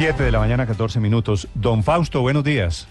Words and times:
7 0.00 0.22
de 0.22 0.32
la 0.32 0.38
mañana, 0.38 0.66
14 0.66 0.98
minutos. 0.98 1.46
Don 1.52 1.82
Fausto, 1.82 2.22
buenos 2.22 2.42
días. 2.42 2.88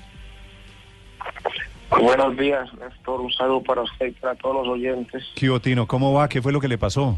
Buenos 1.90 2.38
días, 2.38 2.72
Néstor. 2.76 3.22
Un 3.22 3.32
saludo 3.32 3.64
para 3.64 3.82
usted 3.82 4.10
y 4.10 4.12
para 4.12 4.36
todos 4.36 4.58
los 4.58 4.68
oyentes. 4.76 5.24
¿Qué 5.34 5.50
Tino? 5.60 5.88
¿Cómo 5.88 6.14
va? 6.14 6.30
¿Qué 6.30 6.40
fue 6.40 6.52
lo 6.54 6.62
que 6.62 6.68
le 6.68 6.78
pasó? 6.78 7.18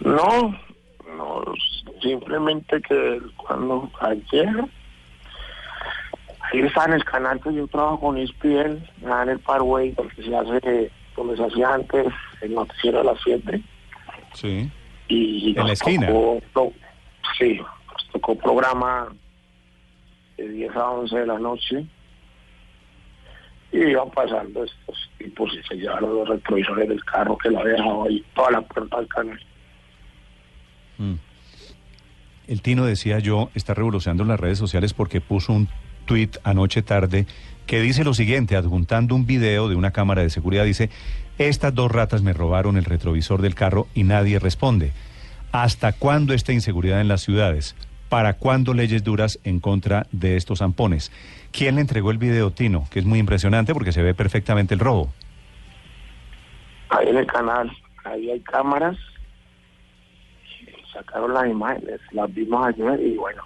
No, 0.00 0.58
no, 1.16 1.44
simplemente 2.02 2.82
que 2.82 3.20
cuando 3.36 3.88
ayer, 4.00 4.48
ayer 6.52 6.64
estaba 6.66 6.86
en 6.86 6.92
el 6.94 7.04
canal 7.04 7.40
que 7.40 7.54
yo 7.54 7.68
trabajo 7.68 8.00
con 8.00 8.18
ESPN, 8.18 8.84
en 9.02 9.28
el 9.28 9.38
Parway, 9.38 9.92
porque 9.92 10.24
se 10.24 10.34
hace, 10.36 10.90
donde 11.16 11.36
se 11.36 11.44
hacía 11.44 11.72
antes 11.72 12.08
el 12.40 12.52
noticiero 12.52 12.98
a 12.98 13.04
las 13.04 13.18
7. 13.22 13.62
Sí. 14.34 14.68
Y 15.06 15.56
En 15.56 15.68
la 15.68 15.72
esquina. 15.72 16.08
tocó- 16.08 16.72
sí, 17.38 17.58
nos 17.58 18.08
tocó 18.12 18.36
programa 18.36 19.08
de 20.36 20.48
10 20.48 20.76
a 20.76 20.90
11 20.90 21.16
de 21.16 21.26
la 21.26 21.38
noche. 21.38 21.86
Y 23.72 23.78
iban 23.78 24.10
pasando 24.10 24.64
estos 24.64 25.10
tipos 25.18 25.52
y 25.52 25.62
se 25.66 25.74
llevaron 25.74 26.14
los 26.14 26.28
retrovisores 26.28 26.88
del 26.88 27.04
carro 27.04 27.36
que 27.36 27.50
lo 27.50 27.60
había 27.60 27.74
dejado 27.74 28.04
ahí, 28.04 28.24
toda 28.34 28.50
la 28.52 28.60
puerta 28.62 28.98
del 28.98 29.08
canal. 29.08 29.40
Mm. 30.98 31.14
El 32.46 32.62
Tino 32.62 32.84
decía 32.84 33.18
yo, 33.18 33.50
está 33.54 33.74
revolucionando 33.74 34.24
las 34.24 34.38
redes 34.38 34.58
sociales 34.58 34.94
porque 34.94 35.20
puso 35.20 35.52
un 35.52 35.68
tuit 36.04 36.36
anoche 36.44 36.82
tarde 36.82 37.26
que 37.66 37.80
dice 37.80 38.04
lo 38.04 38.14
siguiente, 38.14 38.56
adjuntando 38.56 39.14
un 39.16 39.26
video 39.26 39.68
de 39.68 39.74
una 39.74 39.90
cámara 39.90 40.22
de 40.22 40.30
seguridad, 40.30 40.64
dice, 40.64 40.88
estas 41.36 41.74
dos 41.74 41.90
ratas 41.90 42.22
me 42.22 42.32
robaron 42.32 42.76
el 42.76 42.84
retrovisor 42.84 43.42
del 43.42 43.56
carro 43.56 43.88
y 43.94 44.04
nadie 44.04 44.38
responde. 44.38 44.92
¿Hasta 45.62 45.92
cuándo 45.94 46.34
esta 46.34 46.52
inseguridad 46.52 47.00
en 47.00 47.08
las 47.08 47.22
ciudades? 47.22 47.74
¿Para 48.10 48.34
cuándo 48.34 48.74
leyes 48.74 49.02
duras 49.02 49.38
en 49.42 49.58
contra 49.58 50.06
de 50.12 50.36
estos 50.36 50.58
zampones? 50.58 51.10
¿Quién 51.50 51.76
le 51.76 51.80
entregó 51.80 52.10
el 52.10 52.18
video, 52.18 52.50
Tino? 52.50 52.84
Que 52.90 52.98
es 52.98 53.06
muy 53.06 53.18
impresionante 53.18 53.72
porque 53.72 53.90
se 53.90 54.02
ve 54.02 54.12
perfectamente 54.12 54.74
el 54.74 54.80
robo. 54.80 55.14
Ahí 56.90 57.08
en 57.08 57.16
el 57.16 57.26
canal, 57.26 57.74
ahí 58.04 58.30
hay 58.32 58.40
cámaras. 58.40 58.98
Sacaron 60.92 61.32
las 61.32 61.46
imágenes, 61.46 62.00
las 62.10 62.34
vimos 62.34 62.66
ayer 62.66 63.00
y 63.00 63.16
bueno, 63.16 63.42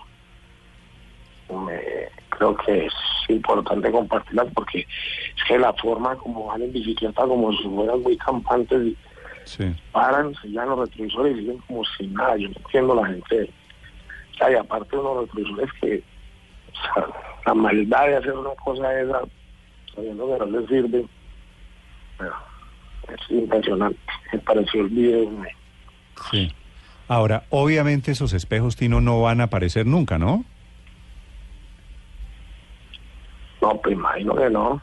me- 1.65 2.09
creo 2.31 2.57
que 2.57 2.87
es 2.87 2.93
importante 3.29 3.89
compartirlas 3.93 4.49
porque 4.53 4.81
es 4.81 5.45
que 5.47 5.59
la 5.61 5.73
forma 5.75 6.17
como 6.17 6.47
van 6.47 6.63
en 6.63 6.73
bicicleta, 6.73 7.23
como 7.23 7.53
si 7.53 7.69
fueran 7.69 8.03
muy 8.03 8.17
campantes, 8.17 8.83
y 8.85 8.97
Sí. 9.45 9.75
paran, 9.93 10.35
se 10.41 10.49
llevan 10.49 10.71
los 10.71 10.81
retrovisores 10.81 11.37
y 11.37 11.41
siguen 11.41 11.59
como 11.67 11.85
sin 11.97 12.15
nada. 12.15 12.37
Yo 12.37 12.49
no 12.49 12.55
entiendo 12.57 12.95
la 12.95 13.07
gente. 13.07 13.51
O 14.33 14.35
sea, 14.37 14.51
y 14.51 14.55
aparte 14.55 14.97
unos 14.97 15.23
retrovisores 15.29 15.73
que, 15.81 16.03
o 16.73 16.95
sea, 16.95 17.07
la 17.47 17.55
maldad 17.55 18.07
de 18.07 18.17
hacer 18.17 18.33
una 18.33 18.51
cosa 18.63 19.01
esa, 19.01 19.21
sabiendo 19.95 20.27
que 20.27 20.39
no 20.39 20.61
les 20.61 20.69
sirve, 20.69 21.07
bueno, 22.19 22.35
es 23.09 23.31
impresionante. 23.31 23.99
Me 24.33 24.39
pareció 24.41 24.81
el 24.83 24.89
video. 24.89 25.31
Sí. 26.31 26.53
Ahora, 27.09 27.45
obviamente 27.51 28.13
esos 28.13 28.33
espejos, 28.33 28.77
Tino, 28.77 29.01
no 29.01 29.21
van 29.21 29.41
a 29.41 29.45
aparecer 29.45 29.85
nunca, 29.85 30.17
¿no? 30.19 30.45
No, 33.61 33.81
pues 33.81 33.95
imagino 33.95 34.35
que 34.37 34.49
no. 34.49 34.81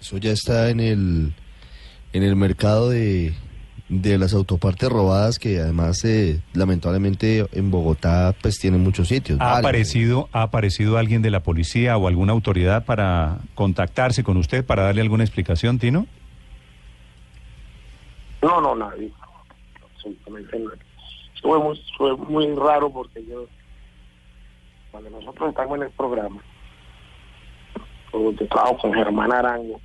Eso 0.00 0.16
ya 0.18 0.30
está 0.30 0.70
en 0.70 0.80
el 0.80 1.32
en 2.12 2.22
el 2.22 2.36
mercado 2.36 2.90
de, 2.90 3.34
de 3.88 4.16
las 4.18 4.32
autopartes 4.32 4.88
robadas 4.88 5.38
que 5.38 5.60
además 5.60 6.02
eh, 6.04 6.40
lamentablemente 6.54 7.46
en 7.52 7.70
Bogotá 7.70 8.34
pues 8.40 8.58
tiene 8.58 8.78
muchos 8.78 9.08
sitios. 9.08 9.38
¿Ha 9.40 9.44
Vale. 9.44 9.58
aparecido, 9.58 10.28
¿Ha 10.32 10.42
aparecido 10.42 10.98
alguien 10.98 11.20
de 11.22 11.30
la 11.30 11.40
policía 11.40 11.96
o 11.96 12.08
alguna 12.08 12.32
autoridad 12.32 12.84
para 12.84 13.38
contactarse 13.54 14.24
con 14.24 14.36
usted 14.36 14.64
para 14.64 14.84
darle 14.84 15.02
alguna 15.02 15.24
explicación, 15.24 15.78
Tino? 15.78 16.06
No, 18.42 18.60
no, 18.60 18.74
nadie. 18.74 19.10
Absolutamente 19.94 20.58
nadie. 20.58 20.78
Fue 21.42 21.58
muy, 21.58 21.80
fue 21.98 22.16
muy 22.16 22.54
raro 22.54 22.90
porque 22.90 23.24
yo, 23.28 23.46
cuando 24.90 25.10
nosotros 25.10 25.50
estamos 25.50 25.76
en 25.76 25.82
el 25.84 25.90
programa, 25.90 26.40
yo 28.12 28.34
trabajo 28.48 28.78
con 28.78 28.94
Germán 28.94 29.32
Arango, 29.32 29.80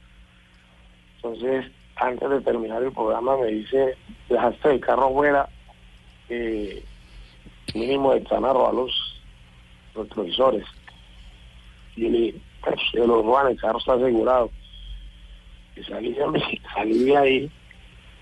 entonces 1.16 1.66
antes 2.00 2.30
de 2.30 2.41
terminar 2.41 2.84
el 2.84 2.91
programa 2.91 3.38
me 3.38 3.47
dice, 3.47 3.97
dejaste 4.30 4.72
el 4.72 4.80
carro 4.80 5.13
fuera, 5.13 5.50
eh, 6.30 6.84
mínimo 7.74 8.13
de 8.13 8.22
van 8.22 8.46
a 8.46 8.53
robar 8.53 8.74
los 8.74 9.22
retrovisores. 9.96 10.66
Y 11.96 12.09
le 12.09 12.36
pues, 12.62 12.80
se 12.91 13.00
los 13.00 13.25
roban, 13.25 13.47
el 13.47 13.59
carro 13.59 13.80
está 13.80 13.94
asegurado. 13.94 14.52
Y 15.75 15.84
salí 15.84 16.16
salí 16.74 17.03
de 17.03 17.18
ahí 17.18 17.52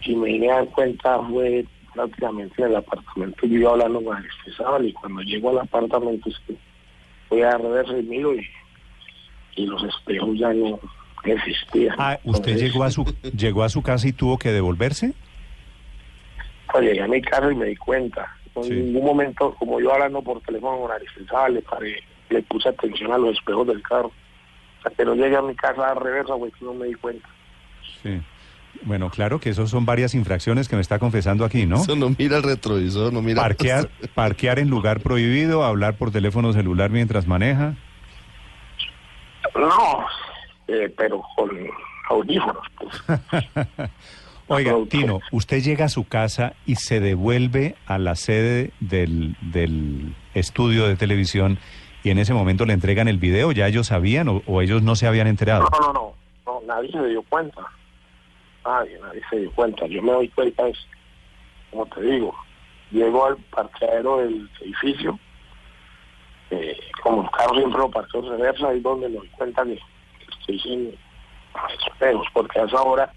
y 0.01 0.15
me 0.15 0.27
vine 0.27 0.51
a 0.51 0.55
dar 0.55 0.67
cuenta 0.69 1.19
fue 1.29 1.65
prácticamente 1.93 2.61
en 2.61 2.69
el 2.69 2.75
apartamento 2.75 3.47
yo 3.47 3.71
hablando 3.71 4.03
con 4.03 4.17
el 4.17 4.85
y 4.85 4.93
cuando 4.93 5.21
llego 5.21 5.49
al 5.49 5.59
apartamento 5.59 6.29
voy 7.29 7.41
a 7.41 7.57
reversa 7.57 7.97
y 7.97 8.03
miro 8.03 8.35
y, 8.35 8.45
y 9.55 9.65
los 9.65 9.81
espejos 9.83 10.37
ya 10.37 10.53
no 10.53 10.79
existían. 11.33 11.95
Ah, 11.99 12.19
¿usted 12.23 12.49
Entonces, 12.51 12.61
llegó 12.73 12.83
a 12.83 12.91
su 12.91 13.03
llegó 13.35 13.63
a 13.63 13.69
su 13.69 13.81
casa 13.81 14.07
y 14.07 14.13
tuvo 14.13 14.37
que 14.37 14.51
devolverse? 14.51 15.13
pues, 16.71 16.83
llegué 16.83 17.01
a 17.03 17.07
mi 17.07 17.21
casa 17.21 17.51
y 17.51 17.55
me 17.55 17.65
di 17.67 17.75
cuenta. 17.75 18.27
En 18.55 18.63
Sí. 18.63 18.69
ningún 18.73 19.05
momento, 19.05 19.53
como 19.55 19.79
yo 19.81 19.93
hablando 19.93 20.21
por 20.21 20.41
teléfono 20.41 20.77
con 20.79 21.53
le, 21.53 21.61
paré, 21.61 22.01
le 22.29 22.41
puse 22.43 22.69
atención 22.69 23.11
a 23.11 23.17
los 23.17 23.37
espejos 23.37 23.67
del 23.67 23.81
carro. 23.81 24.07
O 24.79 24.81
sea, 24.81 24.91
que 24.95 25.03
no 25.05 25.13
llegué 25.15 25.35
a 25.35 25.41
mi 25.41 25.55
casa 25.55 25.91
a 25.91 25.93
reversa, 25.93 26.33
güey, 26.35 26.51
que 26.51 26.63
no 26.63 26.73
me 26.73 26.87
di 26.87 26.93
cuenta. 26.93 27.27
Sí. 28.01 28.21
Bueno, 28.83 29.09
claro 29.09 29.39
que 29.39 29.49
esos 29.51 29.69
son 29.69 29.85
varias 29.85 30.13
infracciones 30.15 30.67
que 30.67 30.75
me 30.75 30.81
está 30.81 30.99
confesando 30.99 31.45
aquí, 31.45 31.65
¿no? 31.65 31.77
Eso 31.77 31.95
no 31.95 32.09
mira 32.17 32.37
el 32.37 32.43
retrovisor, 32.43 33.11
no 33.13 33.21
mira. 33.21 33.41
Parquear, 33.41 33.89
parquear 34.15 34.59
en 34.59 34.69
lugar 34.69 34.99
prohibido, 34.99 35.63
hablar 35.63 35.95
por 35.97 36.11
teléfono 36.11 36.51
celular 36.53 36.89
mientras 36.89 37.25
maneja. 37.25 37.75
No, 39.55 40.05
eh, 40.67 40.93
pero 40.95 41.21
con 41.35 41.49
audífonos, 42.09 42.65
pues. 42.77 43.03
Oiga. 44.47 44.75
Tino, 44.89 45.21
usted 45.31 45.61
llega 45.63 45.85
a 45.85 45.89
su 45.89 46.07
casa 46.07 46.53
y 46.67 46.75
se 46.75 46.99
devuelve 46.99 47.75
a 47.87 47.97
la 47.97 48.15
sede 48.15 48.71
del, 48.79 49.35
del 49.41 50.15
estudio 50.35 50.85
de 50.85 50.95
televisión 50.95 51.57
y 52.03 52.11
en 52.11 52.19
ese 52.19 52.35
momento 52.35 52.65
le 52.65 52.73
entregan 52.73 53.07
el 53.07 53.17
video, 53.17 53.51
¿ya 53.51 53.67
ellos 53.67 53.87
sabían 53.87 54.29
o, 54.29 54.43
o 54.45 54.61
ellos 54.61 54.83
no 54.83 54.95
se 54.95 55.07
habían 55.07 55.25
enterado? 55.25 55.67
No, 55.71 55.79
no, 55.87 55.93
no, 55.93 56.15
no, 56.45 56.61
nadie 56.67 56.91
se 56.91 57.03
dio 57.07 57.23
cuenta. 57.23 57.61
Nadie, 58.63 58.99
nadie 58.99 59.21
se 59.31 59.37
dio 59.37 59.51
cuenta. 59.53 59.87
Yo 59.87 60.03
me 60.03 60.11
doy 60.11 60.29
cuenta, 60.29 60.67
es, 60.67 60.77
como 61.71 61.87
te 61.87 62.01
digo, 62.01 62.35
llego 62.91 63.25
al 63.25 63.37
parqueadero 63.37 64.17
del 64.19 64.47
edificio, 64.61 65.19
eh, 66.51 66.77
como 67.01 67.23
el 67.23 67.31
carro 67.31 67.55
siempre 67.55 67.79
lo 67.79 67.89
parqueo 67.89 68.21
reversa, 68.29 68.67
ahí 68.67 68.79
donde 68.81 69.09
me 69.09 69.17
doy 69.17 69.27
cuenta 69.29 69.63
que 69.63 69.79
estoy 70.45 70.59
sin 70.59 70.97
espejos, 71.87 72.27
porque 72.33 72.59
a 72.59 72.65
esa 72.65 72.81
hora, 72.81 73.11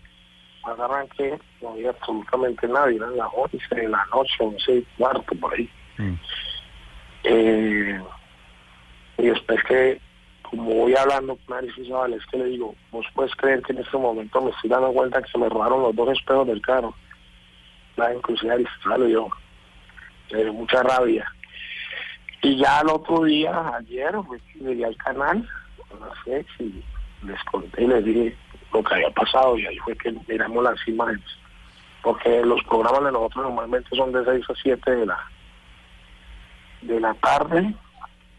cuando 0.63 0.85
arranqué, 0.85 1.39
no 1.63 1.71
había 1.71 1.91
absolutamente 1.91 2.67
nadie, 2.69 2.97
eran 2.97 3.17
las 3.17 3.29
11 3.35 3.75
de 3.75 3.89
la 3.89 4.05
noche, 4.13 4.35
11 4.39 4.75
y 4.77 4.83
cuarto, 4.97 5.35
por 5.41 5.55
ahí. 5.55 5.71
Mm, 5.99 6.15
Eh, 7.25 8.01
y 9.19 9.23
después 9.23 9.63
que, 9.65 10.01
como 10.43 10.73
voy 10.73 10.95
hablando 10.95 11.37
con 11.45 11.59
Aris 11.59 11.77
Isabel, 11.77 12.15
es 12.15 12.25
que 12.27 12.39
le 12.39 12.45
digo, 12.45 12.75
vos 12.93 13.05
puedes 13.13 13.35
creer 13.35 13.61
que 13.63 13.73
en 13.73 13.81
este 13.81 13.99
momento 13.99 14.41
me 14.41 14.51
estoy 14.51 14.71
dando 14.71 14.93
cuenta 14.93 15.21
que 15.21 15.31
se 15.31 15.37
me 15.37 15.49
robaron 15.49 15.83
los 15.83 15.97
dos 15.97 16.11
espejos 16.11 16.47
del 16.47 16.63
carro. 16.63 16.95
La 17.97 18.15
inclusive 18.15 18.53
Aris 18.53 18.69
Isabel 18.81 19.03
le 19.03 19.07
dio, 19.09 19.29
le 20.31 20.45
dio 20.45 20.53
mucha 20.53 20.83
rabia. 20.85 21.31
Y 22.41 22.57
ya 22.57 22.81
el 22.81 22.89
otro 22.89 23.25
día, 23.25 23.75
ayer, 23.75 24.15
pues, 24.27 24.41
llegué 24.55 24.85
al 24.85 24.97
canal, 24.97 25.49
a 25.91 26.07
las 26.07 26.19
seis, 26.25 26.47
y 26.61 26.85
les 27.23 27.43
conté 27.45 27.85
y 27.85 27.87
les 27.87 28.05
dije 28.05 28.37
lo 28.73 28.83
que 28.83 28.95
había 28.95 29.11
pasado, 29.11 29.59
y 29.59 29.67
ahí 29.67 29.79
fue 29.79 29.97
que 29.97 30.15
miramos 30.29 30.63
las 30.63 30.89
imágenes. 30.89 31.25
Porque 32.03 32.43
los 32.45 32.63
programas 32.65 33.05
de 33.05 33.13
nosotros 33.13 33.45
normalmente 33.45 33.89
son 33.97 34.13
de 34.13 34.25
6 34.25 34.45
a 34.49 34.55
7 34.63 34.91
de 34.91 35.07
la, 35.07 35.19
de 36.83 37.01
la 37.01 37.15
tarde, 37.15 37.75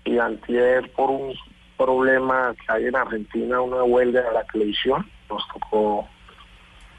y 0.05 0.17
antier 0.17 0.91
por 0.91 1.09
un 1.09 1.35
problema 1.77 2.53
que 2.55 2.73
hay 2.73 2.85
en 2.85 2.95
Argentina, 2.95 3.61
una 3.61 3.83
huelga 3.83 4.21
de 4.21 4.33
la 4.33 4.43
televisión, 4.45 5.09
nos 5.29 5.47
tocó 5.49 6.07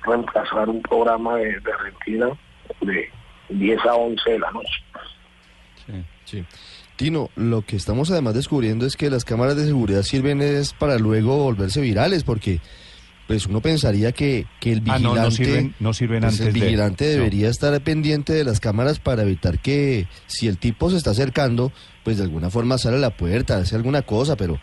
reemplazar 0.02 0.68
un 0.68 0.82
programa 0.82 1.36
de, 1.36 1.60
de 1.60 1.72
Argentina 1.72 2.28
de 2.80 3.10
10 3.50 3.86
a 3.86 3.94
11 3.94 4.30
de 4.30 4.38
la 4.38 4.50
noche. 4.50 4.84
sí. 5.86 6.04
Sí. 6.24 6.44
Tino, 7.00 7.30
lo 7.34 7.62
que 7.64 7.76
estamos 7.76 8.10
además 8.10 8.34
descubriendo 8.34 8.84
es 8.84 8.94
que 8.94 9.08
las 9.08 9.24
cámaras 9.24 9.56
de 9.56 9.64
seguridad 9.64 10.02
sirven 10.02 10.42
es 10.42 10.74
para 10.74 10.98
luego 10.98 11.34
volverse 11.38 11.80
virales, 11.80 12.24
porque 12.24 12.60
pues 13.26 13.46
uno 13.46 13.62
pensaría 13.62 14.12
que, 14.12 14.44
que 14.60 14.72
el 14.72 14.82
Ah, 14.86 14.98
no, 14.98 15.12
vigilante, 15.14 15.22
no 15.22 15.30
sirven, 15.30 15.74
no 15.80 15.92
sirven 15.94 16.20
pues, 16.20 16.32
antes 16.34 16.46
el 16.48 16.52
de- 16.52 16.60
vigilante 16.60 17.04
no. 17.06 17.10
debería 17.12 17.48
estar 17.48 17.80
pendiente 17.80 18.34
de 18.34 18.44
las 18.44 18.60
cámaras 18.60 18.98
para 18.98 19.22
evitar 19.22 19.60
que 19.60 20.08
si 20.26 20.46
el 20.46 20.58
tipo 20.58 20.90
se 20.90 20.98
está 20.98 21.12
acercando, 21.12 21.72
pues 22.04 22.18
de 22.18 22.24
alguna 22.24 22.50
forma 22.50 22.76
sale 22.76 22.96
a 22.96 23.00
la 23.00 23.16
puerta, 23.16 23.56
hace 23.56 23.76
alguna 23.76 24.02
cosa, 24.02 24.36
pero 24.36 24.58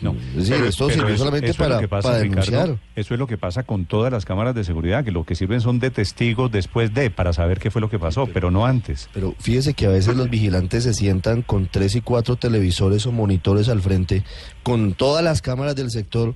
No, 0.00 0.12
es 0.12 0.34
decir, 0.36 0.54
pero 0.56 0.66
esto 0.66 0.86
pero 0.86 0.98
sirvió 0.98 1.14
eso- 1.14 1.18
solamente 1.24 1.50
eso 1.50 1.62
para, 1.62 1.78
que 1.78 1.88
pasa, 1.88 2.08
para 2.08 2.22
Ricardo, 2.22 2.50
denunciar. 2.50 2.78
eso 2.96 3.14
es 3.14 3.20
lo 3.20 3.26
que 3.26 3.36
pasa 3.36 3.64
con 3.64 3.84
todas 3.84 4.10
las 4.10 4.24
cámaras 4.24 4.54
de 4.54 4.64
seguridad, 4.64 5.04
que 5.04 5.10
lo 5.10 5.24
que 5.24 5.34
sirven 5.34 5.60
son 5.60 5.78
de 5.78 5.90
testigos 5.90 6.50
después 6.50 6.94
de, 6.94 7.10
para 7.10 7.32
saber 7.32 7.58
qué 7.58 7.70
fue 7.70 7.80
lo 7.80 7.90
que 7.90 7.98
pasó, 7.98 8.26
pero 8.26 8.50
no 8.50 8.64
antes. 8.64 9.10
Pero 9.12 9.34
fíjese 9.38 9.74
que 9.74 9.86
a 9.86 9.90
veces 9.90 10.16
los 10.16 10.30
vigilantes 10.30 10.84
se 10.84 10.94
sientan 10.94 11.42
con 11.42 11.66
tres 11.66 11.94
y 11.96 12.00
cuatro 12.00 12.36
televisores 12.36 13.04
o 13.06 13.12
monitores 13.12 13.68
al 13.68 13.80
frente, 13.82 14.24
con 14.62 14.94
todas 14.94 15.22
las 15.22 15.42
cámaras 15.42 15.76
del 15.76 15.90
sector. 15.90 16.34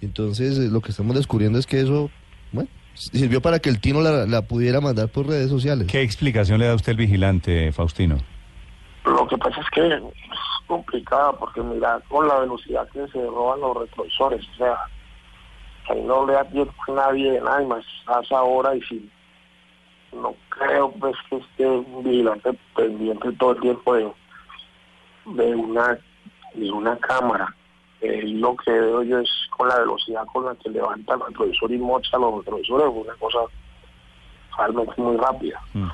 Entonces, 0.00 0.58
eh, 0.58 0.68
lo 0.70 0.80
que 0.80 0.90
estamos 0.90 1.14
descubriendo 1.14 1.58
es 1.58 1.66
que 1.66 1.80
eso, 1.80 2.10
bueno, 2.52 2.68
sirvió 2.94 3.40
para 3.42 3.58
que 3.58 3.68
el 3.70 3.80
Tino 3.80 4.00
la, 4.00 4.26
la 4.26 4.42
pudiera 4.42 4.80
mandar 4.80 5.08
por 5.08 5.26
redes 5.26 5.50
sociales. 5.50 5.88
¿Qué 5.88 6.00
explicación 6.02 6.58
le 6.58 6.66
da 6.66 6.74
usted 6.74 6.92
al 6.92 6.96
vigilante, 6.98 7.70
Faustino? 7.72 8.16
Lo 9.04 9.26
que 9.28 9.36
pasa 9.36 9.60
es 9.60 9.66
que 9.74 9.80
complicada 10.66 11.32
porque 11.32 11.60
mira 11.62 12.00
con 12.08 12.26
la 12.28 12.40
velocidad 12.40 12.88
que 12.90 13.06
se 13.08 13.24
roban 13.26 13.60
los 13.60 13.76
retrovisores, 13.76 14.46
o 14.48 14.54
sea, 14.56 14.76
ahí 15.88 16.02
no 16.02 16.26
le 16.26 16.34
da 16.34 16.44
tiempo 16.44 16.74
a 16.88 16.92
nadie 16.92 17.32
de 17.32 17.40
nada 17.40 17.62
más 17.62 17.84
a 18.06 18.20
esa 18.20 18.42
hora 18.42 18.74
y 18.74 18.82
si 18.82 19.10
no 20.12 20.34
creo 20.48 20.90
pues 20.92 21.16
que 21.28 21.36
esté 21.36 21.66
un 21.66 22.04
vigilante 22.04 22.50
pendiente 22.76 23.32
todo 23.32 23.52
el 23.52 23.60
tiempo 23.60 23.94
de, 23.94 24.12
de 25.26 25.54
una 25.54 25.98
de 26.54 26.70
una 26.70 26.96
cámara. 26.98 27.54
Eh, 28.00 28.22
lo 28.24 28.54
que 28.56 28.70
veo 28.70 29.02
yo 29.02 29.18
es 29.18 29.30
con 29.56 29.68
la 29.68 29.78
velocidad 29.78 30.26
con 30.32 30.44
la 30.44 30.54
que 30.56 30.68
levanta 30.68 31.14
el 31.14 31.20
retrovisor 31.20 31.72
y 31.72 31.78
mocha 31.78 32.18
los 32.18 32.36
retrovisores, 32.38 32.86
es 32.86 33.04
una 33.04 33.14
cosa 33.14 33.38
realmente 34.56 34.92
muy 34.98 35.16
rápida. 35.16 35.60
Mm. 35.72 35.88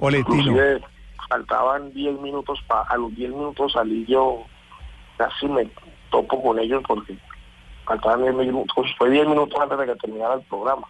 Inclusive 0.00 0.80
faltaban 1.28 1.92
10 1.92 2.20
minutos, 2.20 2.60
pa, 2.66 2.82
a 2.82 2.96
los 2.96 3.14
10 3.14 3.30
minutos 3.30 3.72
salí 3.72 4.04
yo, 4.06 4.44
casi 5.16 5.46
me 5.46 5.68
topo 6.10 6.42
con 6.42 6.58
ellos 6.58 6.82
porque 6.86 7.16
faltaban 7.84 8.22
10 8.22 8.34
minutos, 8.34 8.86
fue 8.96 9.10
10 9.10 9.28
minutos 9.28 9.58
antes 9.60 9.78
de 9.78 9.86
que 9.86 9.94
terminara 9.96 10.34
el 10.34 10.42
programa. 10.42 10.86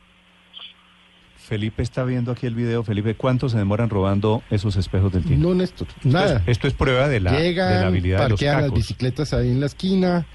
Felipe 1.49 1.83
está 1.83 2.05
viendo 2.05 2.31
aquí 2.33 2.47
el 2.47 2.55
video. 2.55 2.83
Felipe, 2.83 3.15
¿cuánto 3.15 3.49
se 3.49 3.57
demoran 3.57 3.89
robando 3.89 4.43
esos 4.51 4.77
espejos 4.77 5.13
del 5.13 5.25
Tino? 5.25 5.49
No, 5.49 5.55
Néstor, 5.55 5.87
nada. 6.05 6.27
Esto 6.27 6.43
es, 6.43 6.49
esto 6.49 6.69
es 6.69 6.75
prueba 6.75 7.09
de 7.09 7.21
la, 7.21 7.33
de 7.33 7.41
Llegan, 7.41 7.81
la 7.81 7.87
habilidad 7.87 8.19
de 8.25 8.29
los 8.29 8.41
parquean 8.41 8.63
las 8.63 8.73
bicicletas 8.73 9.33
ahí 9.33 9.49
en 9.53 9.61
la 9.61 9.67
esquina. 9.67 10.27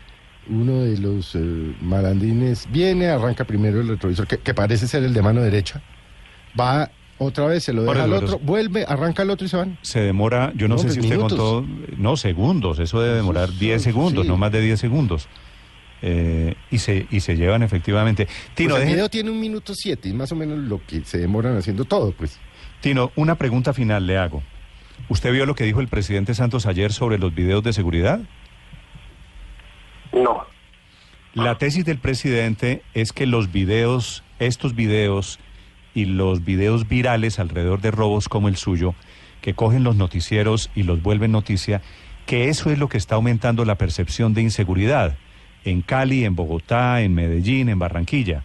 Uno 0.49 0.79
de 0.79 0.97
los 0.97 1.35
eh, 1.35 1.39
malandrines 1.81 2.67
viene, 2.71 3.09
arranca 3.09 3.43
primero 3.43 3.79
el 3.79 3.89
retrovisor, 3.89 4.25
que, 4.25 4.39
que 4.39 4.53
parece 4.55 4.87
ser 4.87 5.03
el 5.03 5.13
de 5.13 5.21
mano 5.21 5.41
derecha. 5.41 5.83
Va 6.59 6.89
otra 7.17 7.45
vez, 7.45 7.63
se 7.63 7.73
lo 7.73 7.83
deja 7.83 8.03
al 8.03 8.13
otro, 8.13 8.39
vuelve, 8.39 8.85
arranca 8.87 9.23
el 9.23 9.29
otro 9.29 9.45
y 9.45 9.49
se 9.49 9.57
van. 9.57 9.77
Se 9.81 9.99
demora, 10.01 10.51
yo 10.55 10.67
no, 10.67 10.75
No, 10.75 10.79
sé 10.79 10.85
pues 10.85 10.93
si 10.95 10.99
usted 11.01 11.15
minutos. 11.17 11.39
contó, 11.39 11.95
no, 11.97 12.17
segundos, 12.17 12.79
eso 12.79 13.01
debe 13.01 13.15
demorar 13.15 13.45
Eso 13.45 13.53
es- 13.53 13.59
10 13.59 13.81
segundos, 13.83 14.23
sí. 14.23 14.29
no 14.29 14.37
más 14.37 14.51
de 14.51 14.61
10 14.61 14.79
segundos. 14.79 15.27
Eh, 16.01 16.55
y, 16.69 16.79
se, 16.79 17.07
y 17.11 17.21
se 17.21 17.37
llevan 17.37 17.63
efectivamente. 17.63 18.27
Tino, 18.55 18.71
Pues 18.71 18.81
el 18.81 18.87
deje- 18.87 18.95
video 18.95 19.09
tiene 19.09 19.29
un 19.31 19.39
minuto 19.39 19.73
siete, 19.73 20.09
y 20.09 20.13
más 20.13 20.31
o 20.33 20.35
menos 20.35 20.57
lo 20.59 20.81
que 20.85 21.03
se 21.05 21.17
demoran 21.17 21.55
haciendo 21.55 21.85
todo, 21.85 22.11
pues. 22.11 22.39
Tino, 22.81 23.11
una 23.15 23.35
pregunta 23.35 23.71
final 23.73 24.05
le 24.05 24.17
hago. 24.17 24.43
¿Usted 25.07 25.31
vio 25.31 25.45
lo 25.45 25.55
que 25.55 25.63
dijo 25.63 25.79
el 25.79 25.87
presidente 25.87 26.33
Santos 26.33 26.65
ayer 26.65 26.91
sobre 26.91 27.17
los 27.19 27.33
videos 27.33 27.63
de 27.63 27.71
seguridad? 27.71 28.19
No, 30.11 30.45
La 31.33 31.57
tesis 31.57 31.83
del 31.85 31.97
presidente 31.97 32.83
es 32.93 33.11
que 33.13 33.25
los 33.25 33.51
videos, 33.51 34.23
estos 34.39 34.75
videos 34.75 35.39
y 35.93 36.05
los 36.05 36.43
videos 36.43 36.87
virales 36.87 37.39
alrededor 37.39 37.81
de 37.81 37.91
robos 37.91 38.29
como 38.29 38.47
el 38.47 38.55
suyo, 38.55 38.95
que 39.41 39.53
cogen 39.53 39.83
los 39.83 39.95
noticieros 39.95 40.69
y 40.75 40.83
los 40.83 41.01
vuelven 41.01 41.31
noticia, 41.31 41.81
que 42.25 42.49
eso 42.49 42.71
es 42.71 42.79
lo 42.79 42.89
que 42.89 42.97
está 42.97 43.15
aumentando 43.15 43.65
la 43.65 43.75
percepción 43.75 44.33
de 44.33 44.41
inseguridad 44.41 45.15
en 45.65 45.81
Cali, 45.81 46.25
en 46.25 46.35
Bogotá, 46.35 47.01
en 47.01 47.13
Medellín, 47.13 47.69
en 47.69 47.79
Barranquilla. 47.79 48.43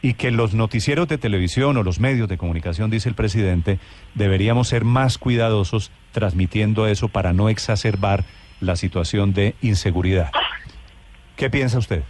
Y 0.00 0.14
que 0.14 0.32
los 0.32 0.54
noticieros 0.54 1.06
de 1.06 1.18
televisión 1.18 1.76
o 1.76 1.84
los 1.84 2.00
medios 2.00 2.28
de 2.28 2.36
comunicación, 2.38 2.90
dice 2.90 3.08
el 3.08 3.14
presidente, 3.14 3.78
deberíamos 4.14 4.68
ser 4.68 4.84
más 4.84 5.16
cuidadosos 5.18 5.92
transmitiendo 6.10 6.88
eso 6.88 7.08
para 7.08 7.32
no 7.32 7.48
exacerbar 7.48 8.24
la 8.60 8.74
situación 8.74 9.32
de 9.32 9.54
inseguridad. 9.62 10.32
¿Qué 11.36 11.50
piensa 11.50 11.78
usted? 11.78 12.02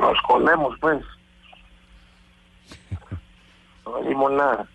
nos 0.00 0.16
escondemos 0.16 0.76
pues. 0.80 1.02
No 3.94 4.00
decimos 4.02 4.32
nada. 4.32 4.66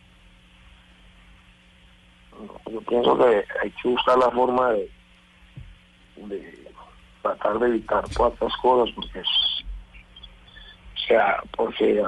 Yo 2.71 2.81
pienso 2.81 3.17
que 3.17 3.43
hay 3.61 3.71
que 3.71 3.89
buscar 3.89 4.17
la 4.17 4.31
forma 4.31 4.71
de, 4.71 4.89
tratar 7.21 7.59
de 7.59 7.67
evitar 7.67 8.07
todas 8.09 8.55
cosas 8.61 8.95
porque 8.95 9.19
es- 9.19 9.65
o 10.95 10.99
sea, 11.07 11.43
porque 11.57 12.01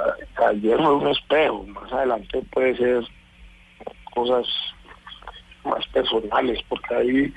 ayer 0.48 0.78
fue 0.78 0.96
un 0.96 1.08
espejo, 1.08 1.64
más 1.68 1.92
adelante 1.92 2.42
puede 2.54 2.78
ser 2.78 3.04
cosas 4.14 4.46
más 5.66 5.86
personales, 5.88 6.60
porque 6.70 6.96
ahí 6.96 7.34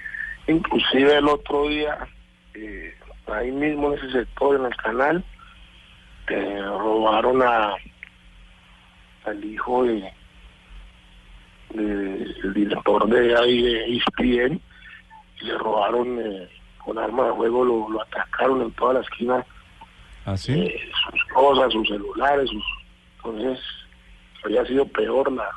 inclusive 0.47 1.17
el 1.17 1.29
otro 1.29 1.69
día, 1.69 2.07
eh, 2.55 2.95
ahí 3.27 3.51
mismo 3.51 3.93
en 3.93 3.99
ese 3.99 4.13
sector, 4.13 4.57
en 4.57 4.67
el 4.67 4.77
canal, 4.77 5.25
eh, 6.29 6.63
robaron 6.63 7.43
a 7.43 7.75
al 9.25 9.45
hijo 9.45 9.85
de, 9.85 10.13
de- 11.71 12.23
el 12.43 12.55
director 12.55 13.09
de 13.09 13.37
ahí 13.37 13.63
de 13.63 13.97
ESPN 13.97 14.61
y 15.41 15.45
le 15.45 15.59
robaron 15.59 16.19
eh, 16.21 16.49
con 16.85 16.99
arma 16.99 17.27
de 17.29 17.35
fuego, 17.35 17.65
lo, 17.65 17.89
lo 17.89 18.03
atacaron 18.03 18.63
en 18.63 18.71
toda 18.73 18.95
la 18.95 19.01
esquina 19.01 19.45
¿Ah, 20.27 20.37
sí? 20.37 20.53
eh, 20.53 20.91
sus 21.11 21.25
cosas, 21.33 21.73
sus 21.73 21.89
celulares, 21.89 22.49
sus... 22.51 22.65
entonces 23.17 23.61
había 24.45 24.65
sido 24.67 24.87
peor 24.87 25.33
la, 25.33 25.49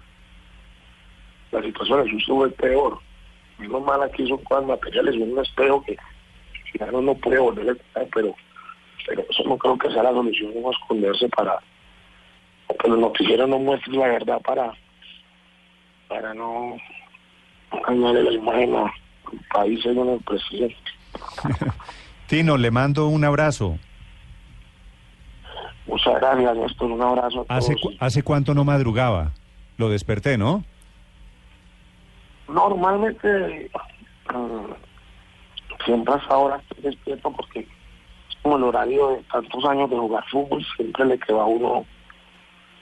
la 1.52 1.62
situación, 1.62 2.08
eso 2.08 2.36
fue 2.36 2.50
peor. 2.52 3.00
Menos 3.58 3.82
mal 3.84 4.02
aquí 4.04 4.28
son 4.28 4.38
cosas 4.44 4.66
materiales, 4.66 5.16
un 5.16 5.38
espejo 5.40 5.84
que 5.84 5.98
ya 6.80 6.86
no, 6.92 7.02
no 7.02 7.16
puede 7.16 7.40
volver 7.40 7.72
a 7.96 8.00
pero, 8.14 8.36
pero 9.06 9.26
eso 9.30 9.44
no 9.46 9.58
creo 9.58 9.78
que 9.78 9.92
sea 9.92 10.04
la 10.04 10.12
solución, 10.12 10.52
no 10.62 10.72
esconderse 10.72 11.28
para 11.30 11.58
que 12.88 12.92
los 12.92 13.00
noticieros 13.00 13.50
no 13.50 13.60
muestren 13.60 14.00
la 14.00 14.08
verdad 14.08 14.42
para 14.42 14.72
para 16.08 16.34
no 16.34 16.78
dañarle 17.86 18.24
la 18.24 18.32
imagen 18.32 18.76
al 18.78 18.90
país 19.54 19.82
según 19.84 20.08
el 20.10 20.20
presidente. 20.22 20.78
Tino, 22.28 22.56
le 22.58 22.72
mando 22.72 23.08
un 23.10 23.26
abrazo. 23.26 23.78
Muchas 25.86 26.16
gracias, 26.16 26.56
Néstor, 26.56 26.92
un 26.92 27.02
abrazo 27.02 27.46
a 27.50 27.58
¿Hace, 27.58 27.76
todos. 27.76 27.82
cu- 27.98 27.98
¿Hace 28.06 28.24
cuánto 28.24 28.54
no 28.54 28.64
madrugaba? 28.64 29.32
Lo 29.78 29.90
desperté, 29.90 30.38
¿no? 30.38 30.64
Normalmente 32.48 33.70
mm, 34.34 35.84
siempre 35.86 36.14
hasta 36.14 36.34
ahora 36.34 36.56
estoy 36.58 36.84
despierto 36.84 37.32
porque 37.32 37.60
es 37.60 38.36
como 38.42 38.56
el 38.58 38.64
horario 38.64 39.10
de 39.10 39.24
tantos 39.32 39.66
años 39.66 39.90
de 39.90 39.98
jugar 39.98 40.24
fútbol, 40.30 40.66
siempre 40.78 41.06
le 41.06 41.20
queda 41.20 41.42
a 41.42 41.46
uno 41.46 41.86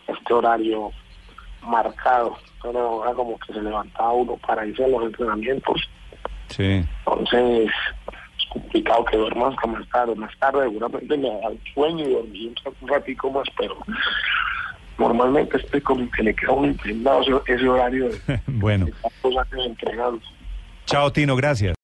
este 0.07 0.33
horario 0.33 0.91
marcado. 1.62 2.38
Pero 2.62 2.79
ahora 2.79 3.13
como 3.13 3.38
que 3.39 3.53
se 3.53 3.62
levantaba 3.62 4.12
uno 4.13 4.38
para 4.38 4.65
irse 4.65 4.83
a 4.83 4.88
los 4.88 5.03
entrenamientos, 5.03 5.81
Sí. 6.47 6.83
entonces 7.05 7.67
es 8.38 8.45
complicado 8.50 9.03
que 9.05 9.17
duerma 9.17 9.50
hasta 9.50 9.67
más 9.67 9.88
tarde. 9.89 10.15
Más 10.15 10.31
tarde 10.39 10.63
seguramente 10.63 11.17
me 11.17 11.27
da 11.29 11.47
el 11.50 11.59
sueño 11.74 12.05
y 12.07 12.13
dormir 12.13 12.53
un, 12.65 12.74
un 12.81 12.88
ratico 12.88 13.31
más, 13.31 13.47
pero 13.57 13.77
normalmente 14.97 15.57
estoy 15.57 15.81
como 15.81 16.09
que 16.12 16.24
le 16.24 16.33
queda 16.35 16.50
a 16.51 16.53
uno 16.53 16.67
impregnado 16.67 17.21
ese, 17.21 17.53
ese 17.53 17.67
horario 17.67 18.09
de, 18.09 18.41
bueno. 18.47 18.85
de 18.85 18.91
tantos 18.93 19.38
años 19.51 19.65
entrenando. 19.65 20.21
Chao, 20.85 21.12
Tino, 21.12 21.35
gracias. 21.35 21.74